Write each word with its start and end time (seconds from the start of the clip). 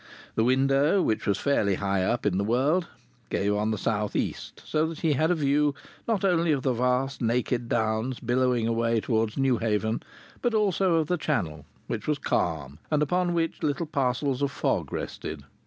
The 0.33 0.43
window, 0.43 0.99
which 1.03 1.27
was 1.27 1.37
fairly 1.37 1.75
high 1.75 2.01
up 2.03 2.25
in 2.25 2.39
the 2.39 2.43
world, 2.43 2.87
gave 3.29 3.55
on 3.55 3.69
the 3.69 3.77
south 3.77 4.15
east, 4.15 4.63
so 4.65 4.87
that 4.87 5.01
he 5.01 5.13
had 5.13 5.29
a 5.29 5.35
view, 5.35 5.75
not 6.07 6.25
only 6.25 6.51
of 6.51 6.63
the 6.63 6.73
vast 6.73 7.21
naked 7.21 7.69
downs 7.69 8.19
billowing 8.19 8.65
away 8.67 8.99
towards 8.99 9.37
Newhaven, 9.37 10.01
but 10.41 10.55
also 10.55 10.95
of 10.95 11.05
the 11.07 11.17
Channel, 11.17 11.65
which 11.85 12.07
was 12.07 12.17
calm, 12.17 12.79
and 12.89 13.03
upon 13.03 13.35
which 13.35 13.61
little 13.61 13.85
parcels 13.85 14.41
of 14.41 14.49
fog 14.49 14.91
rested. 14.91 15.43